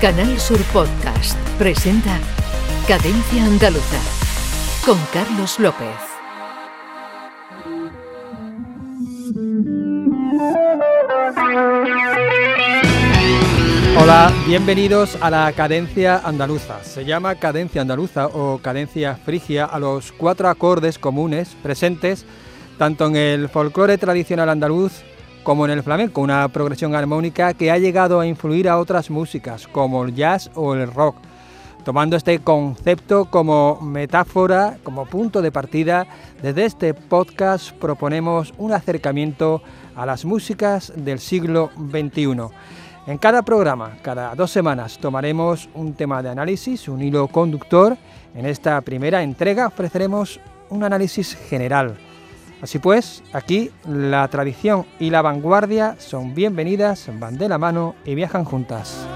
[0.00, 2.18] Canal Sur Podcast presenta
[2.88, 4.00] Cadencia Andaluza
[4.82, 5.88] con Carlos López.
[13.98, 16.82] Hola, bienvenidos a la Cadencia Andaluza.
[16.82, 22.24] Se llama Cadencia Andaluza o Cadencia Frigia a los cuatro acordes comunes presentes
[22.78, 25.04] tanto en el folclore tradicional andaluz
[25.42, 29.66] como en el flamenco, una progresión armónica que ha llegado a influir a otras músicas
[29.66, 31.16] como el jazz o el rock,
[31.84, 36.06] tomando este concepto como metáfora, como punto de partida.
[36.42, 39.62] Desde este podcast proponemos un acercamiento
[39.96, 42.36] a las músicas del siglo XXI.
[43.06, 47.96] En cada programa, cada dos semanas, tomaremos un tema de análisis, un hilo conductor.
[48.34, 51.96] En esta primera entrega ofreceremos un análisis general
[52.62, 58.14] Así pues, aquí la tradición y la vanguardia son bienvenidas, van de la mano y
[58.14, 59.06] viajan juntas.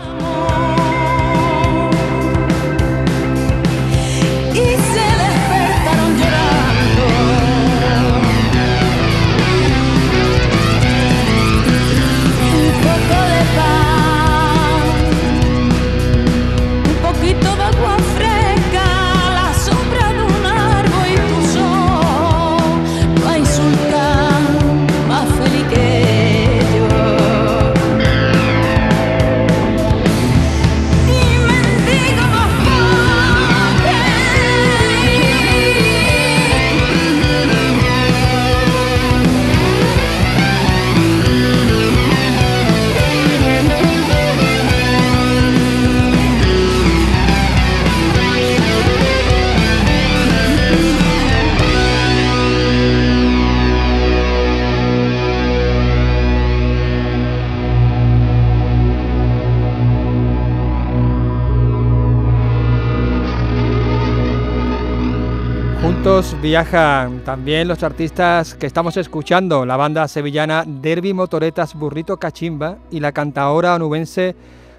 [66.41, 73.00] Viajan también los artistas que estamos escuchando, la banda sevillana Derby Motoretas Burrito Cachimba y
[73.00, 74.36] la cantaora onubense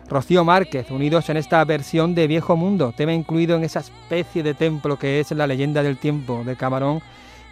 [0.08, 4.54] Rocío Márquez, unidos en esta versión de Viejo Mundo, tema incluido en esa especie de
[4.54, 7.02] templo que es la leyenda del tiempo de Camarón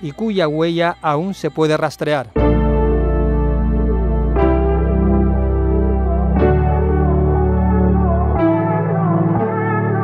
[0.02, 2.53] y cuya huella aún se puede rastrear.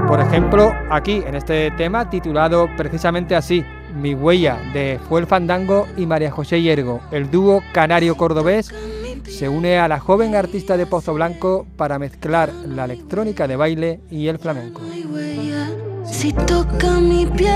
[0.10, 5.88] Por ejemplo, aquí en este tema titulado precisamente así, Mi huella de Fue el Fandango
[5.98, 8.74] y María José Yergo, el dúo canario cordobés
[9.24, 14.00] se une a la joven artista de Pozo Blanco para mezclar la electrónica de baile
[14.10, 14.82] y el flamenco.
[16.06, 17.54] Si toca mi piel,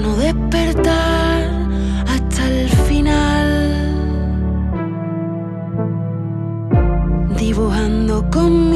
[0.00, 1.50] no despertar
[2.08, 3.49] hasta el final.
[7.40, 8.68] Dibujando con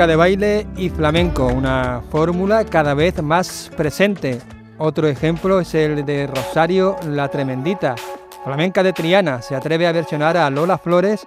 [0.00, 4.40] electrónica de baile y flamenco, una fórmula cada vez más presente.
[4.78, 7.96] Otro ejemplo es el de Rosario La Tremendita.
[8.44, 11.26] Flamenca de Triana se atreve a versionar a Lola Flores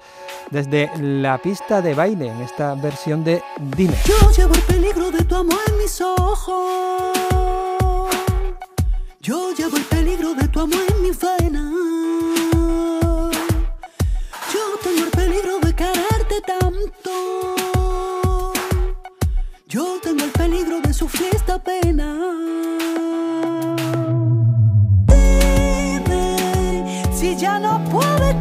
[0.50, 3.44] desde la pista de baile en esta versión de
[3.78, 3.96] Dime.
[4.06, 6.56] Yo llevo el peligro de tu amor en mis ojos.
[9.22, 11.72] Yo llevo el peligro de tu amor en mi vena.
[14.52, 17.63] Yo tengo el peligro de quererte tanto.
[19.74, 22.16] Yo tengo el peligro de sufrir esta pena.
[25.08, 28.33] Dime si ya no puedes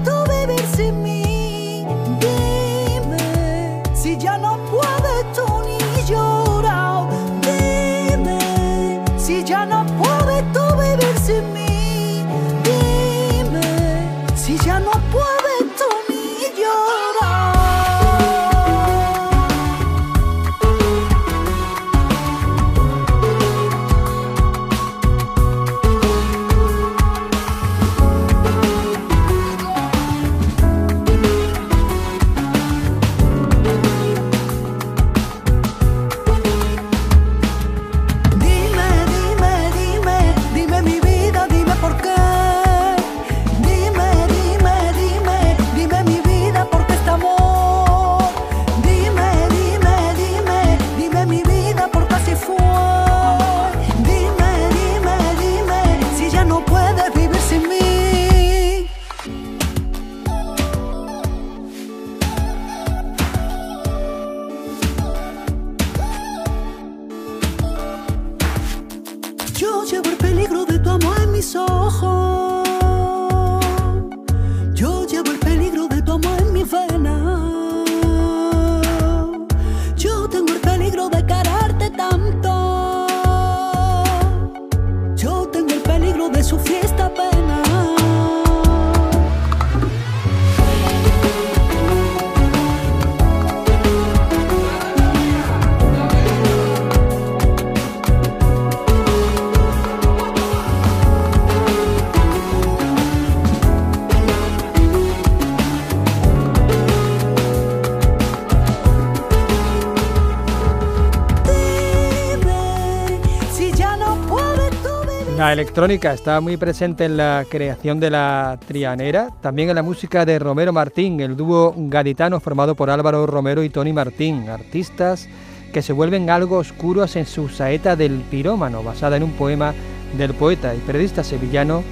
[115.53, 120.25] La electrónica está muy presente en la creación de la trianera, también en la música
[120.25, 125.29] de Romero Martín, el dúo gaditano formado por Álvaro Romero y Tony Martín, artistas
[125.71, 129.75] que se vuelven algo oscuros en su saeta del pirómano, basada en un poema
[130.17, 131.83] del poeta y periodista sevillano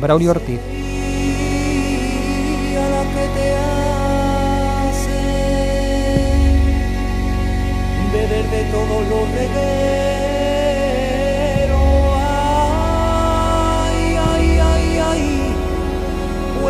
[0.00, 0.60] Braulio Ortiz.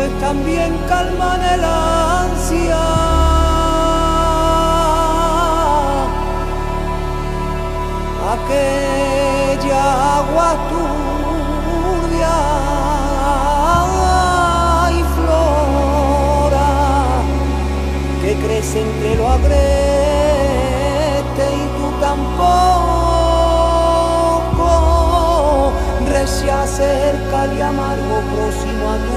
[0.01, 2.81] Pues también calman el ansia.
[8.35, 9.83] Aquella
[10.17, 12.37] agua turbia
[14.97, 16.71] y flora
[18.21, 19.51] que crece entre lo agreste
[21.61, 22.81] y tú tampoco
[26.11, 29.15] recia cerca y amargo próximo a tu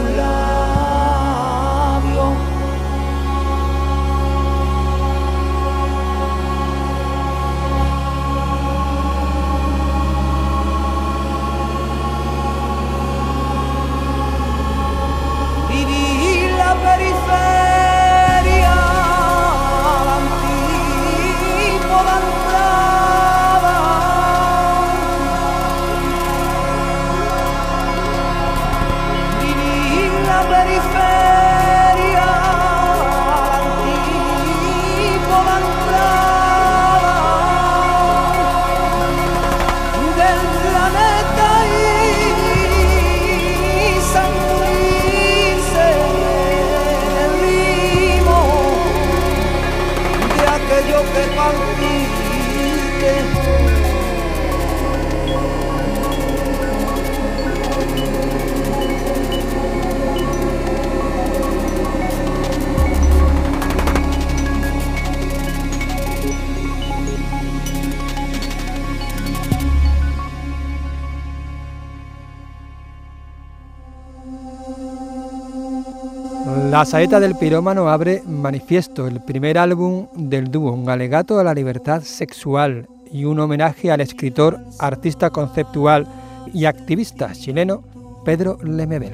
[76.75, 81.54] La saeta del pirómano abre Manifiesto, el primer álbum del dúo, un alegato a la
[81.54, 86.04] libertad sexual y un homenaje al escritor, artista conceptual
[86.52, 87.85] y activista chileno
[88.25, 89.12] Pedro Lemebel.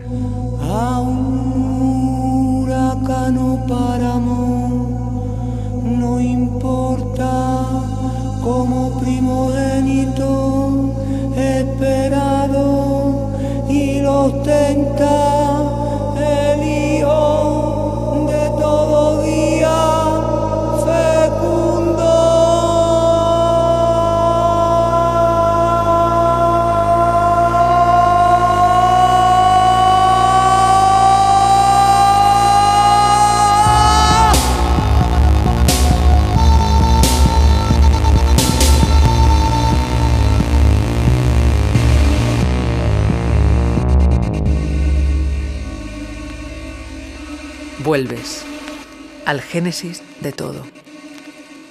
[49.31, 50.67] Al génesis de todo,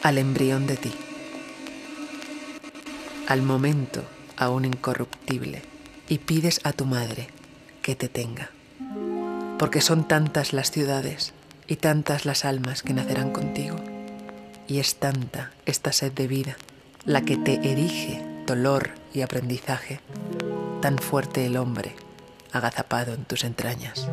[0.02, 0.94] al embrión de ti,
[3.28, 4.06] al momento
[4.38, 5.62] aún incorruptible,
[6.08, 7.28] y pides a tu madre
[7.82, 8.52] que te tenga,
[9.58, 11.34] porque son tantas las ciudades
[11.68, 13.76] y tantas las almas que nacerán contigo,
[14.66, 16.56] y es tanta esta sed de vida
[17.04, 20.00] la que te erige dolor y aprendizaje,
[20.82, 21.94] tan fuerte el hombre
[22.54, 24.08] agazapado en tus entrañas.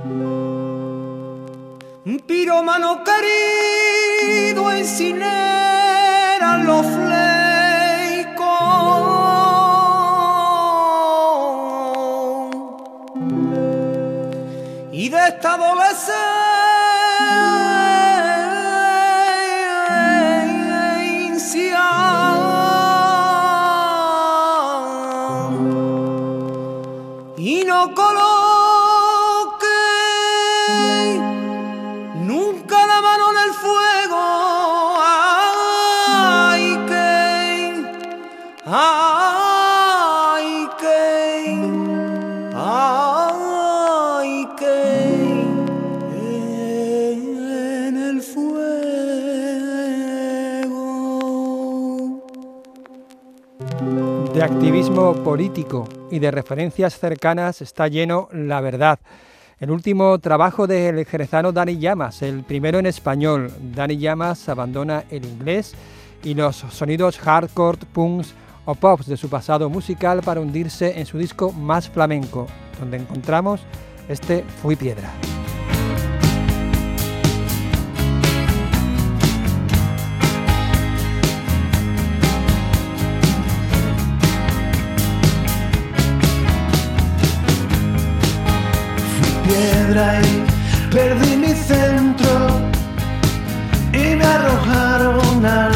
[2.07, 8.47] Piromano querido encinera los fleicos.
[14.93, 16.46] Y de esta adolescencia
[54.67, 58.99] activismo político y de referencias cercanas está lleno La Verdad,
[59.61, 63.53] el último trabajo del jerezano Dani Llamas, el primero en español.
[63.61, 65.77] Dani Llamas abandona el inglés
[66.25, 71.17] y los sonidos hardcore, punks o pops de su pasado musical para hundirse en su
[71.17, 72.49] disco más flamenco,
[72.81, 73.61] donde encontramos
[74.09, 75.13] este Fui Piedra.
[90.91, 92.49] Perdí mi centro
[93.93, 95.76] y me arrojaron al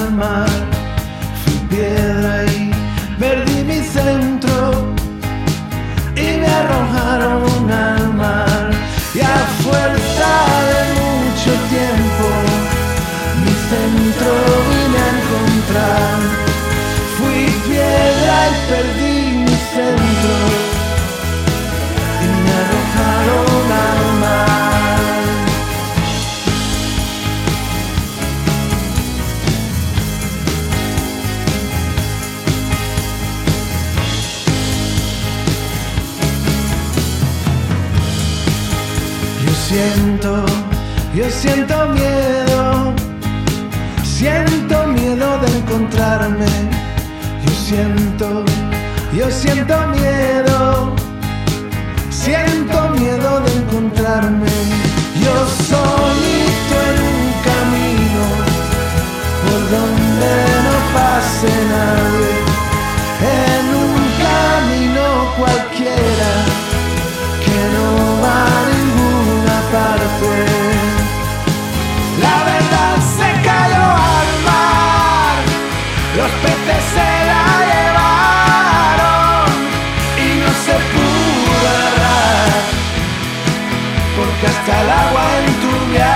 [41.40, 42.94] siento miedo,
[44.02, 46.46] siento miedo de encontrarme.
[47.46, 48.44] Yo siento,
[49.14, 49.74] yo siento
[84.60, 86.10] hasta el agua enturbiaron.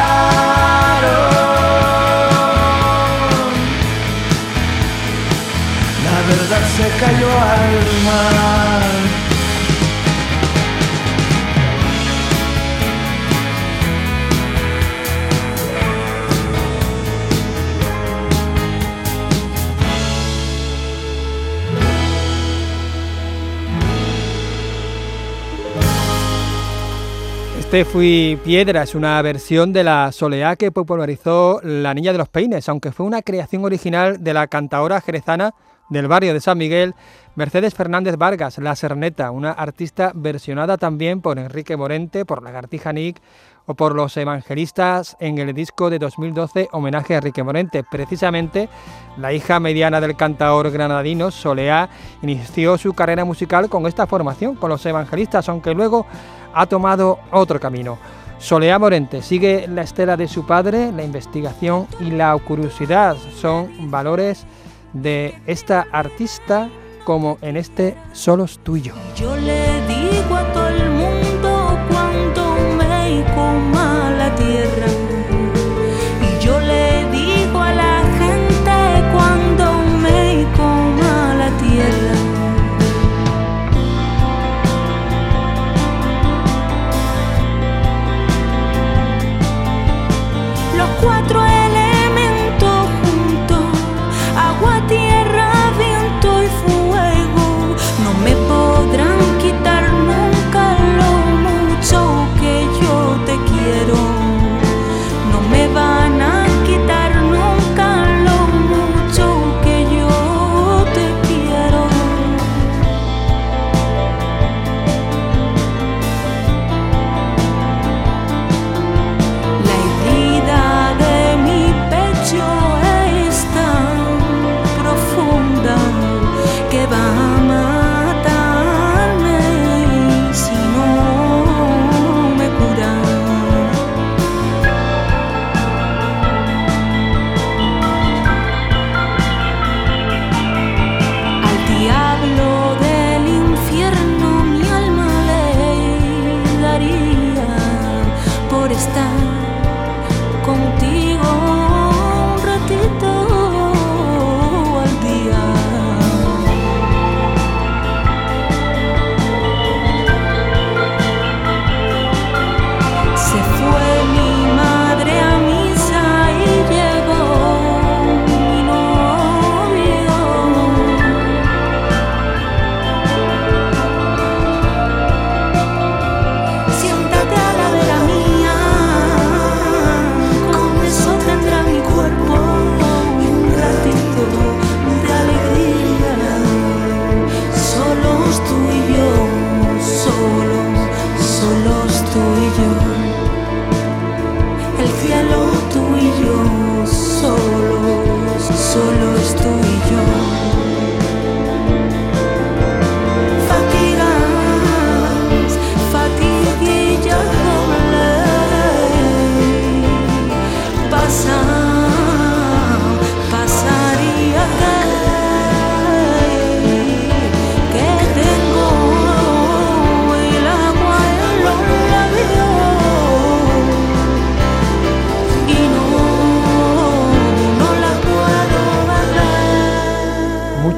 [6.05, 7.94] La verdad se cayó al
[27.75, 32.29] Este Fui Piedra es una versión de la soleá que popularizó La Niña de los
[32.29, 35.57] Peines, aunque fue una creación original de la cantadora jerezana
[35.91, 36.95] del barrio de San Miguel,
[37.35, 43.21] Mercedes Fernández Vargas, La Serneta, una artista versionada también por Enrique Morente, por Lagartija Nick
[43.67, 47.83] o por los evangelistas en el disco de 2012 homenaje a Enrique Morente.
[47.83, 48.69] Precisamente,
[49.17, 51.89] la hija mediana del cantaor granadino, Soleá,
[52.23, 56.07] inició su carrera musical con esta formación, con los evangelistas, aunque luego
[56.55, 57.99] ha tomado otro camino.
[58.39, 64.47] Soleá Morente sigue la estela de su padre, la investigación y la curiosidad son valores
[64.93, 66.69] de esta artista
[67.05, 68.95] como en este Solos tuyo.
[69.17, 69.35] Yo.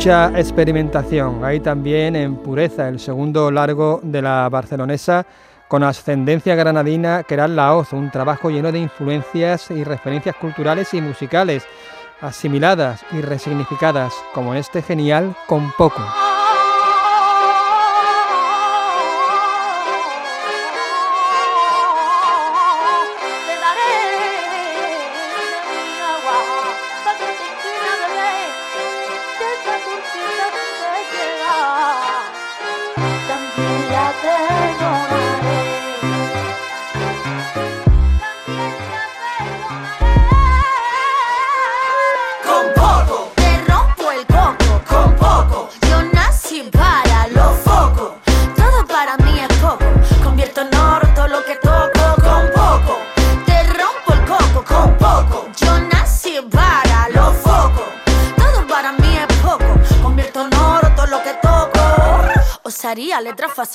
[0.06, 1.44] mucha experimentación.
[1.44, 5.26] Ahí también en Pureza, el segundo largo de la barcelonesa,
[5.66, 10.94] con ascendencia granadina, que era la hoz, un trabajo lleno de influencias y referencias culturales
[10.94, 11.64] y musicales,
[12.20, 16.04] asimiladas y resignificadas, como este genial con poco.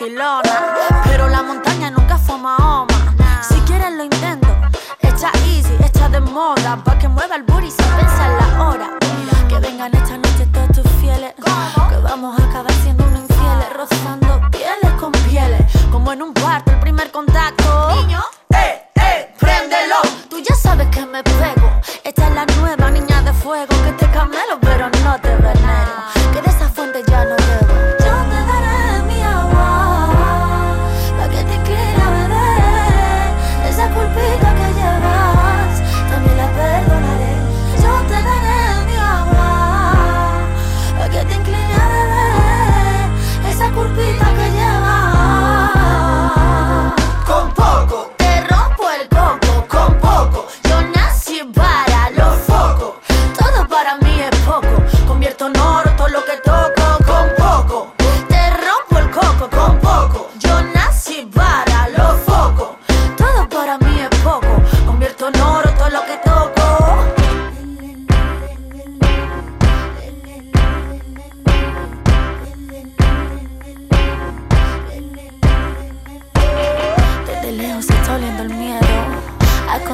[0.01, 0.09] si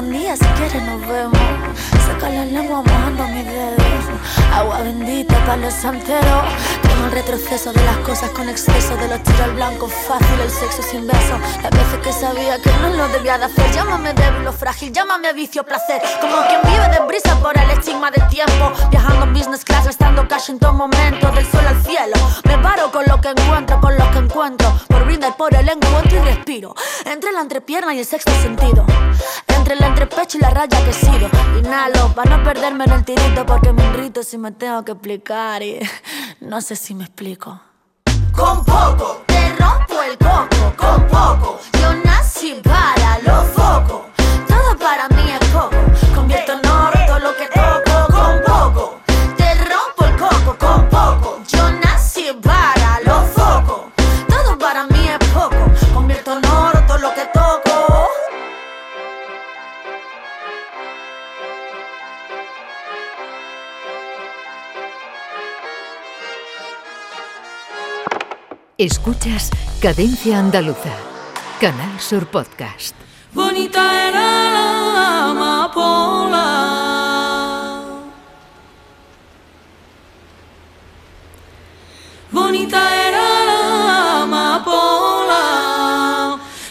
[0.08, 1.38] A escondidas si quieres nos vemos.
[2.06, 4.04] Saca la lengua mojando mis dedos.
[4.54, 6.44] Agua bendita para los santeros.
[6.80, 8.96] Tengo el retroceso de las cosas con exceso.
[8.96, 11.38] De los tiros al blanco fácil, el sexo sin beso.
[11.62, 13.70] Las veces que sabía que no lo debía de hacer.
[13.72, 16.00] Llámame débil o frágil, llámame vicio placer.
[16.22, 18.72] Como quien vive de brisa por el estigma del tiempo.
[18.90, 21.30] Viajando business class, gastando cash en todo momento.
[21.32, 22.16] Del sol al cielo.
[22.44, 24.72] Me paro con lo que encuentro, con lo que encuentro.
[24.88, 26.74] Por brindar por el encuentro y respiro.
[27.04, 28.86] Entre la entrepierna y el sexto sentido.
[29.70, 31.28] Entre el entrepecho y la raya que he sido.
[31.58, 35.62] Inhalo para no perderme en el tirito porque me irrito si me tengo que explicar
[35.62, 35.78] y
[36.40, 37.60] no sé si me explico.
[38.32, 42.97] Con poco te rompo el coco, con poco yo nací para
[68.80, 69.50] Escuchas
[69.82, 70.94] Cadencia Andaluza.
[71.60, 72.94] Canal Sur Podcast.
[73.32, 76.44] Bonita era la amapola.
[82.30, 85.42] Bonita era la amapola.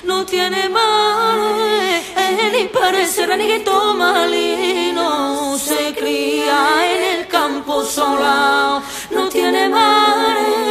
[0.05, 5.57] No tiene madre, eh, ni parece raniguito malino.
[5.57, 8.81] Se cría en el campo sola.
[9.11, 10.66] No tiene madre, eh,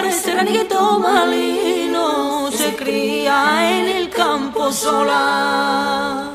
[0.00, 2.50] parece raniguito malino.
[2.52, 6.30] Se cría en el campo sola.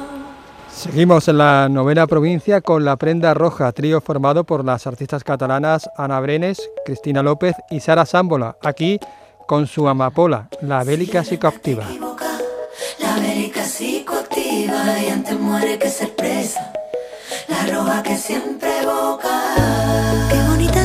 [0.70, 5.90] Seguimos en la novena provincia con La Prenda Roja, trío formado por las artistas catalanas
[5.98, 9.00] Ana Brenes, Cristina López y Sara Sámbola, aquí
[9.48, 11.86] con su amapola, la bélica psicoactiva.
[13.00, 16.74] la bélica psicoactiva y antes muere que ser presa,
[17.48, 19.40] la roja que siempre evoca.
[20.30, 20.83] Qué bonita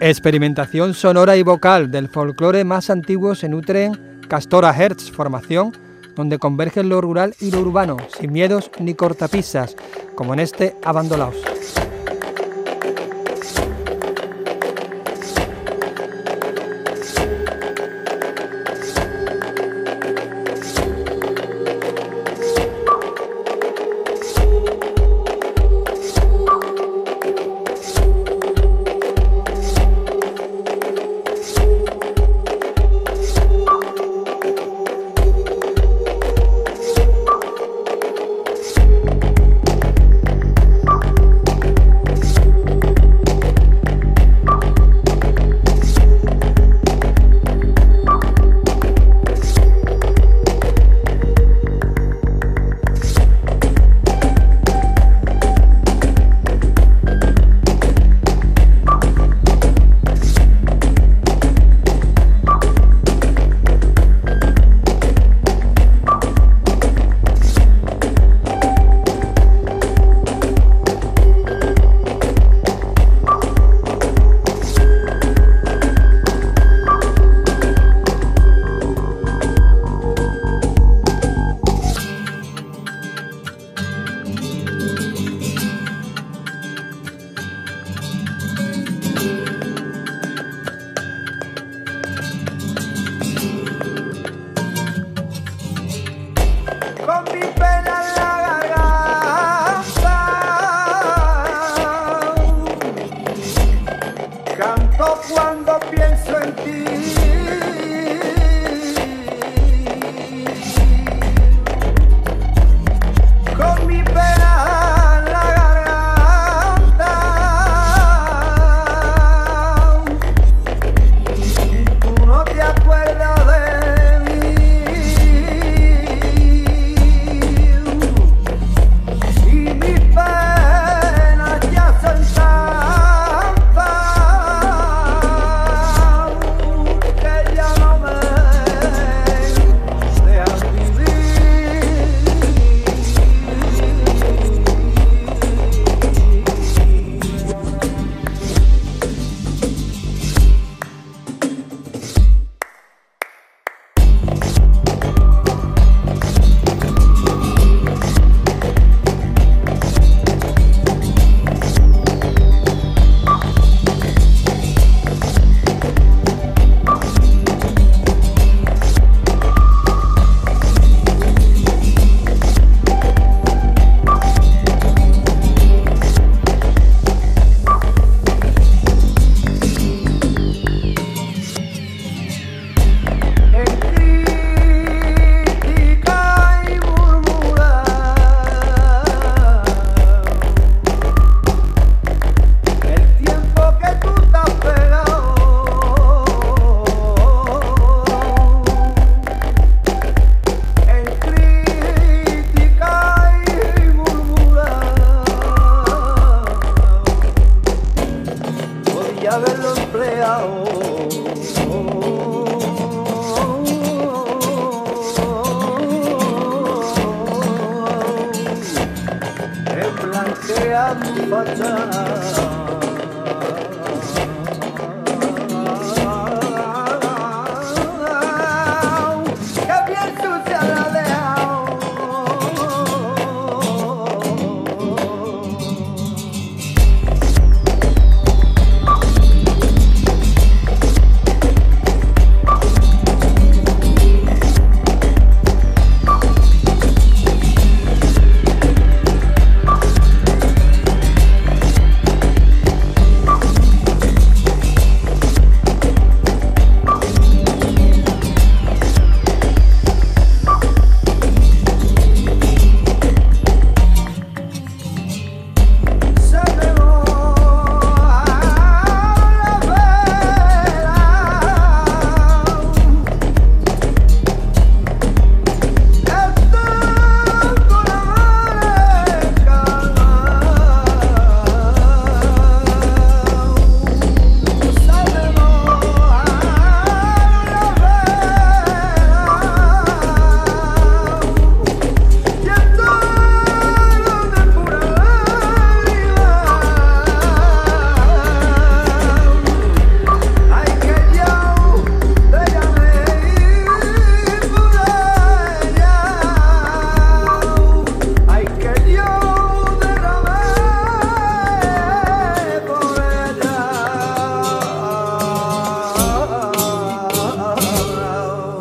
[0.00, 5.72] Experimentación sonora y vocal del folclore más antiguo se nutre en Castora Hertz, formación
[6.14, 9.74] donde convergen lo rural y lo urbano, sin miedos ni cortapisas,
[10.14, 11.55] como en este Abandonaos.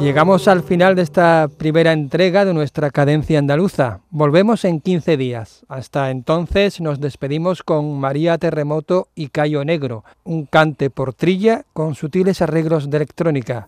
[0.06, 4.02] Llegamos al final de esta primera entrega de nuestra cadencia andaluza.
[4.12, 5.66] Volvemos en 15 días.
[5.68, 11.96] Hasta entonces nos despedimos con María Terremoto y Cayo Negro, un cante por trilla con
[11.96, 13.68] sutiles arreglos de electrónica.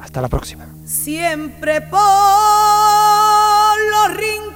[0.00, 0.66] Hasta la próxima.
[0.84, 2.00] Siempre por
[3.92, 4.50] los rincones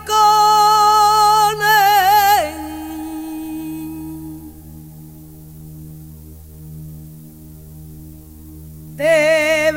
[8.96, 9.70] te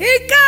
[0.00, 0.39] ¿Y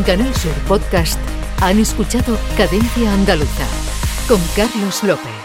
[0.00, 1.20] En Canal Sur Podcast
[1.60, 3.66] han escuchado Cadencia Andaluza
[4.26, 5.39] con Carlos López.